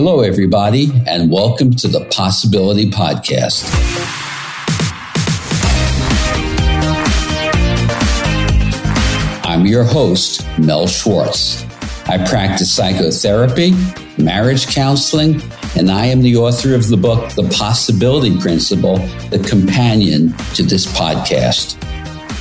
[0.00, 3.68] Hello, everybody, and welcome to the Possibility Podcast.
[9.44, 11.64] I'm your host, Mel Schwartz.
[12.08, 13.72] I practice psychotherapy,
[14.16, 15.42] marriage counseling,
[15.76, 18.98] and I am the author of the book, The Possibility Principle,
[19.30, 21.76] the companion to this podcast.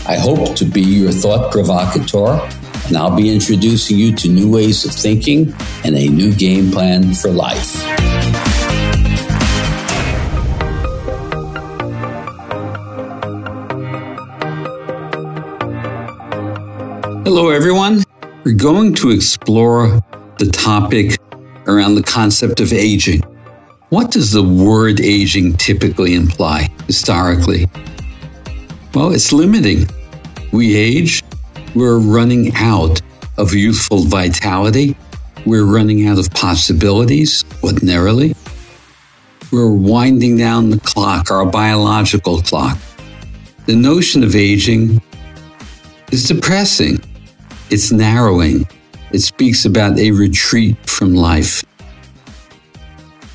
[0.07, 2.37] I hope to be your thought provocateur,
[2.87, 5.53] and I'll be introducing you to new ways of thinking
[5.83, 7.75] and a new game plan for life.
[17.25, 18.03] Hello, everyone.
[18.45, 20.01] We're going to explore
[20.39, 21.19] the topic
[21.67, 23.21] around the concept of aging.
[23.89, 27.67] What does the word aging typically imply historically?
[28.93, 29.89] Well, it's limiting.
[30.53, 31.21] We age,
[31.77, 33.01] we're running out
[33.37, 34.95] of youthful vitality,
[35.45, 38.35] we're running out of possibilities, ordinarily.
[39.51, 42.77] We're winding down the clock, our biological clock.
[43.65, 45.01] The notion of aging
[46.11, 46.99] is depressing.
[47.69, 48.67] It's narrowing.
[49.11, 51.63] It speaks about a retreat from life.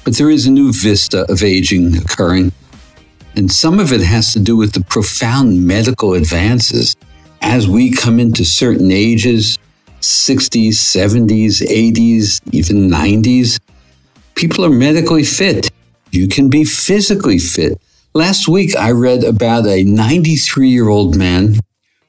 [0.05, 2.53] But there is a new vista of aging occurring,
[3.37, 6.97] and some of it has to do with the profound medical advances
[7.43, 9.59] as we come into certain ages
[10.01, 13.61] 60s, 70s, 80s, even 90s.
[14.35, 15.71] People are medically fit.
[16.11, 17.81] You can be physically fit.
[18.13, 21.61] Last week, I read about a 93 year old man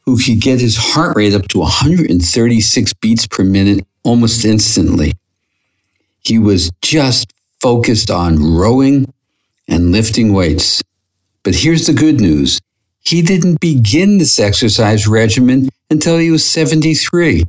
[0.06, 5.14] who could get his heart rate up to 136 beats per minute almost instantly.
[6.26, 7.32] He was just
[7.62, 9.14] focused on rowing
[9.68, 10.82] and lifting weights.
[11.44, 12.60] But here's the good news
[13.04, 17.44] he didn't begin this exercise regimen until he was 73.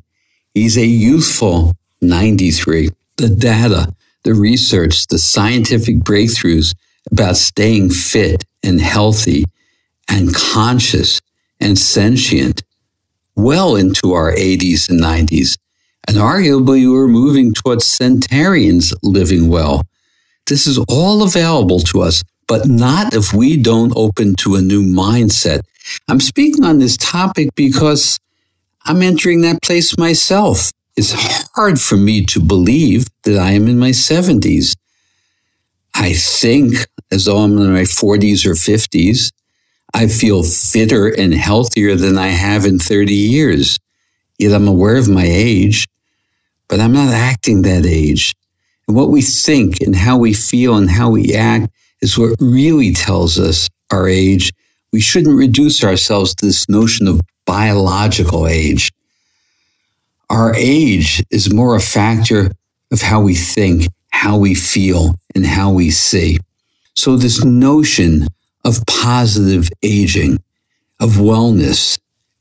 [0.52, 2.90] He's a youthful 93.
[3.16, 3.94] The data,
[4.24, 6.74] the research, the scientific breakthroughs
[7.10, 9.44] about staying fit and healthy
[10.08, 11.20] and conscious
[11.60, 12.62] and sentient
[13.36, 15.56] well into our 80s and 90s.
[16.06, 19.82] And arguably, we're moving towards centenarians living well.
[20.46, 24.82] This is all available to us, but not if we don't open to a new
[24.82, 25.60] mindset.
[26.08, 28.18] I'm speaking on this topic because
[28.84, 30.70] I'm entering that place myself.
[30.96, 31.12] It's
[31.54, 34.74] hard for me to believe that I am in my 70s.
[35.94, 39.30] I think as though I'm in my 40s or 50s.
[39.94, 43.78] I feel fitter and healthier than I have in 30 years.
[44.38, 45.86] Yet I'm aware of my age,
[46.68, 48.34] but I'm not acting that age.
[48.88, 51.68] And what we think and how we feel and how we act
[52.04, 54.52] is what really tells us our age.
[54.92, 58.92] We shouldn't reduce ourselves to this notion of biological age.
[60.28, 62.50] Our age is more a factor
[62.92, 66.36] of how we think, how we feel, and how we see.
[66.94, 68.26] So, this notion
[68.66, 70.42] of positive aging,
[71.00, 71.98] of wellness,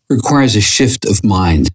[0.10, 1.70] requires a shift of mind.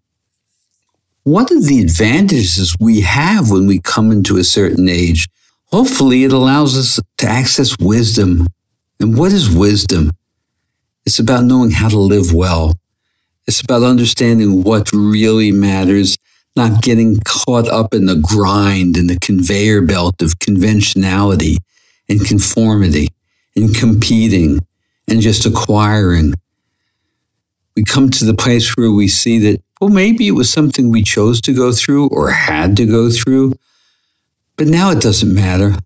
[1.25, 5.27] What are the advantages we have when we come into a certain age?
[5.71, 8.47] Hopefully, it allows us to access wisdom.
[9.01, 10.13] And what is wisdom?
[11.05, 12.75] It's about knowing how to live well.
[13.47, 16.17] It's about understanding what really matters,
[16.57, 21.59] not getting caught up in the grind and the conveyor belt of conventionality
[22.09, 23.09] and conformity
[23.55, 24.61] and competing
[25.07, 26.35] and just acquiring.
[27.77, 31.03] We come to the place where we see that, well, maybe it was something we
[31.03, 33.55] chose to go through or had to go through,
[34.59, 35.77] but now it doesn't matter.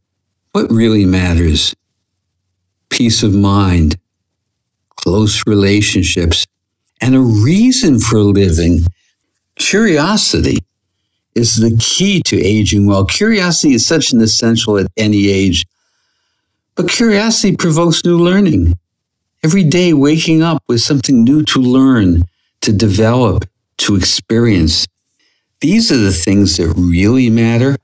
[0.50, 1.76] What really matters?
[2.90, 3.96] Peace of mind,
[4.96, 6.44] close relationships,
[7.00, 8.86] and a reason for living.
[9.54, 10.58] Curiosity
[11.36, 13.04] is the key to aging well.
[13.04, 15.64] Curiosity is such an essential at any age
[16.74, 18.78] but curiosity provokes new learning.
[19.44, 22.24] Every day, waking up with something new to learn,
[22.62, 23.44] to develop,
[23.78, 24.86] to experience.
[25.60, 27.76] These are the things that really matter,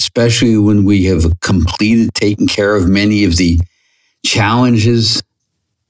[0.00, 3.60] especially when we have completed taking care of many of the
[4.24, 5.22] challenges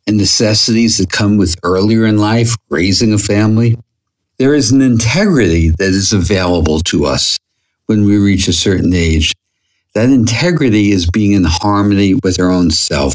[0.07, 3.77] and necessities that come with earlier in life, raising a family.
[4.39, 7.39] There is an integrity that is available to us
[7.87, 9.33] when we reach a certain age.
[9.95, 13.15] That integrity is being in harmony with our own self.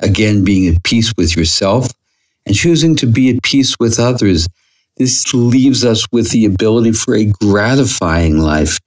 [0.00, 1.88] Again, being at peace with yourself
[2.44, 4.48] and choosing to be at peace with others.
[4.96, 8.78] This leaves us with the ability for a gratifying life,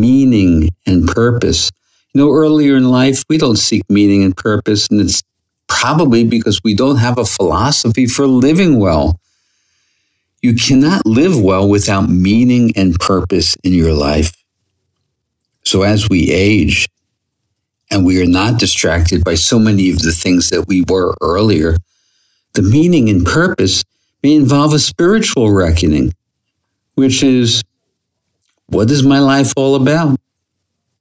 [0.00, 1.70] meaning and purpose.
[2.12, 5.22] You know, earlier in life, we don't seek meaning and purpose, and it's
[5.66, 9.18] probably because we don't have a philosophy for living well.
[10.42, 14.32] You cannot live well without meaning and purpose in your life.
[15.64, 16.86] So as we age
[17.90, 21.78] and we are not distracted by so many of the things that we were earlier,
[22.52, 23.82] the meaning and purpose
[24.22, 26.14] may involve a spiritual reckoning,
[26.94, 27.62] which is
[28.66, 30.18] what is my life all about?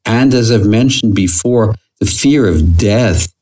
[0.06, 3.33] And as I've mentioned before, the fear of death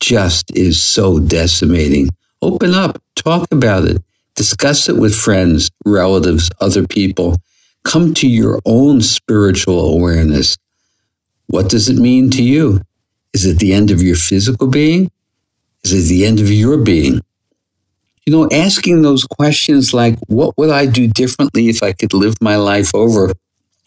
[0.00, 2.08] just is so decimating.
[2.42, 4.02] Open up, talk about it,
[4.34, 7.36] discuss it with friends, relatives, other people.
[7.84, 10.56] Come to your own spiritual awareness.
[11.46, 12.80] What does it mean to you?
[13.32, 15.10] Is it the end of your physical being?
[15.82, 17.20] Is it the end of your being?
[18.26, 22.34] You know, asking those questions like, what would I do differently if I could live
[22.40, 23.32] my life over?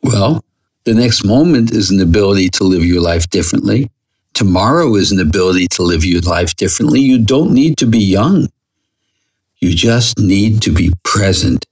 [0.04, 0.44] Well,
[0.84, 3.90] the next moment is an ability to live your life differently.
[4.34, 7.00] Tomorrow is an ability to live your life differently.
[7.00, 8.50] You don't need to be young.
[9.60, 11.66] You just need to be present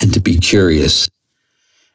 [0.00, 1.10] and to be curious.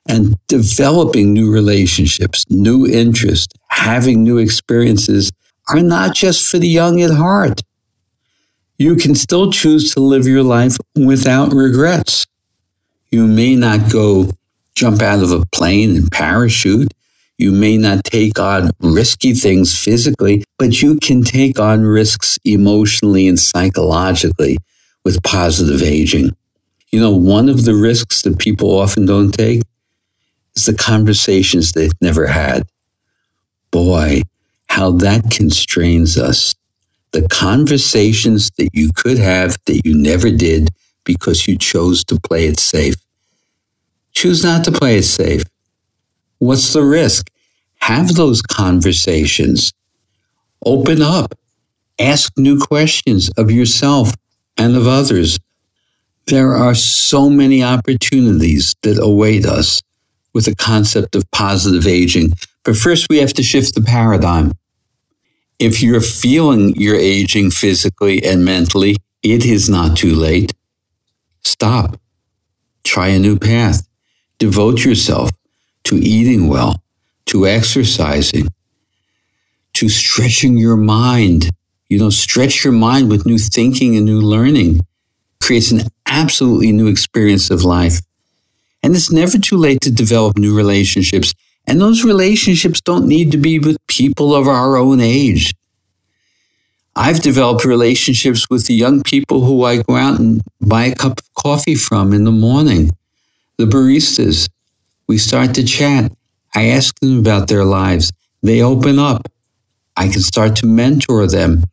[0.07, 5.31] And developing new relationships, new interests, having new experiences
[5.69, 7.62] are not just for the young at heart.
[8.77, 12.27] You can still choose to live your life without regrets.
[13.12, 14.31] You may not go
[14.79, 16.93] jump out of a plane and parachute.
[17.37, 23.27] You may not take on risky things physically, but you can take on risks emotionally
[23.27, 24.57] and psychologically
[25.03, 26.31] with positive aging.
[26.91, 29.63] You know, one of the risks that people often don't take
[30.55, 32.63] is the conversations they've never had.
[33.71, 34.21] Boy,
[34.69, 36.55] how that constrains us.
[37.11, 40.69] The conversations that you could have that you never did
[41.03, 42.95] because you chose to play it safe.
[44.13, 45.44] Choose not to play it safe.
[46.39, 47.29] What's the risk?
[47.81, 49.73] Have those conversations.
[50.65, 51.35] Open up.
[52.00, 54.13] Ask new questions of yourself
[54.57, 55.39] and of others.
[56.27, 59.81] There are so many opportunities that await us
[60.33, 62.33] with the concept of positive aging.
[62.63, 64.53] But first, we have to shift the paradigm.
[65.57, 70.53] If you're feeling you're aging physically and mentally, it is not too late.
[71.41, 72.00] Stop.
[72.83, 73.88] Try a new path.
[74.39, 75.31] Devote yourself
[75.83, 76.81] to eating well,
[77.25, 78.47] to exercising,
[79.74, 81.50] to stretching your mind.
[81.89, 84.86] You know, stretch your mind with new thinking and new learning
[85.41, 88.00] creates an absolutely new experience of life.
[88.81, 91.33] And it's never too late to develop new relationships.
[91.68, 95.53] And those relationships don't need to be with people of our own age.
[96.95, 101.19] I've developed relationships with the young people who I go out and buy a cup
[101.19, 102.91] of coffee from in the morning
[103.59, 104.50] the baristas.
[105.07, 106.13] We start to chat.
[106.56, 108.11] I ask them about their lives.
[108.41, 109.27] They open up.
[109.97, 111.65] I can start to mentor them.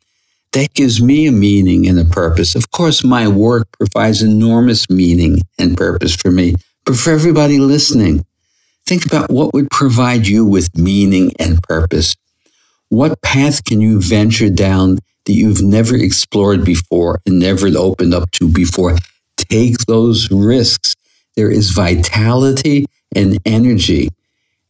[0.51, 2.55] That gives me a meaning and a purpose.
[2.55, 6.55] Of course, my work provides enormous meaning and purpose for me,
[6.85, 8.25] but for everybody listening,
[8.85, 12.15] think about what would provide you with meaning and purpose.
[12.89, 18.31] What path can you venture down that you've never explored before and never opened up
[18.31, 18.97] to before?
[19.37, 20.76] Take those risks
[21.37, 24.09] there is vitality and energy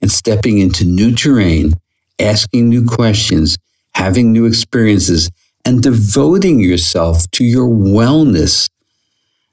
[0.01, 1.73] and stepping into new terrain,
[2.19, 3.57] asking new questions,
[3.95, 5.31] having new experiences,
[5.63, 8.69] and devoting yourself to your wellness,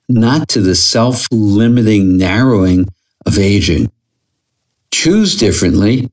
[0.08, 2.84] not to the self limiting narrowing
[3.24, 3.90] of aging.
[4.90, 6.10] Choose differently,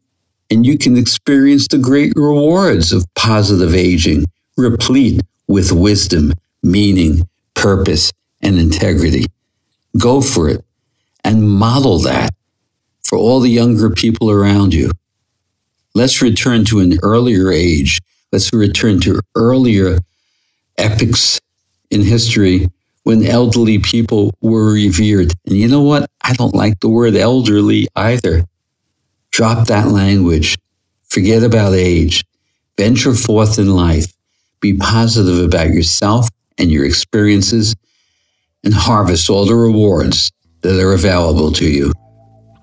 [0.51, 8.11] and you can experience the great rewards of positive aging, replete with wisdom, meaning, purpose,
[8.41, 9.25] and integrity.
[9.97, 10.63] Go for it
[11.31, 12.29] and model that
[13.03, 14.91] for all the younger people around you.
[15.95, 18.01] Let's return to an earlier age.
[18.33, 19.99] Let's return to earlier
[20.77, 21.39] epics
[21.89, 22.67] in history
[23.03, 25.33] when elderly people were revered.
[25.45, 26.09] And you know what?
[26.21, 28.43] I don't like the word elderly either.
[29.31, 30.57] Drop that language.
[31.07, 32.25] Forget about age.
[32.77, 34.11] Venture forth in life.
[34.59, 37.73] Be positive about yourself and your experiences
[38.65, 40.29] and harvest all the rewards
[40.61, 41.91] that are available to you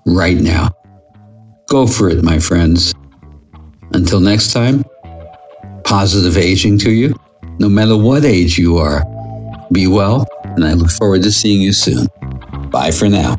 [0.05, 0.69] right now.
[1.69, 2.93] Go for it, my friends.
[3.93, 4.83] Until next time,
[5.83, 7.15] positive aging to you,
[7.59, 9.03] no matter what age you are.
[9.71, 12.07] Be well, and I look forward to seeing you soon.
[12.71, 13.35] Bye for now.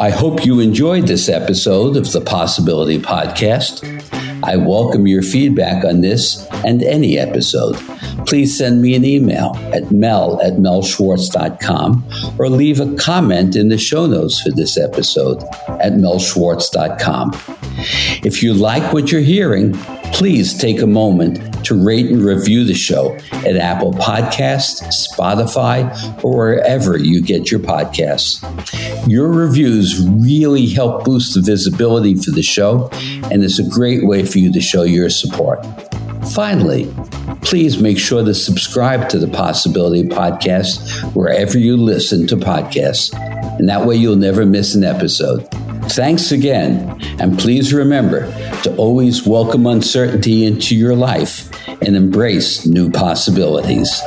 [0.00, 3.99] I hope you enjoyed this episode of the Possibility Podcast.
[4.42, 7.76] I welcome your feedback on this and any episode.
[8.26, 12.04] Please send me an email at mel at melschwartz.com
[12.38, 17.32] or leave a comment in the show notes for this episode at melschwartz.com.
[18.22, 19.74] If you like what you're hearing,
[20.12, 26.36] please take a moment to rate and review the show at Apple Podcasts, Spotify, or
[26.36, 28.40] wherever you get your podcasts.
[29.08, 32.88] Your reviews really help boost the visibility for the show,
[33.30, 35.64] and it's a great way for you to show your support.
[36.28, 36.92] Finally,
[37.42, 43.12] please make sure to subscribe to the Possibility Podcast wherever you listen to podcasts,
[43.58, 45.48] and that way you'll never miss an episode.
[45.90, 48.30] Thanks again, and please remember
[48.62, 51.50] to always welcome uncertainty into your life
[51.82, 54.00] and embrace new possibilities.